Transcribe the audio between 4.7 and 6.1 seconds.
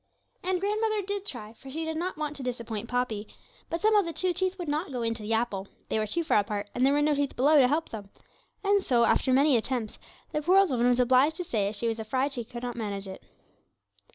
go into the apple; they were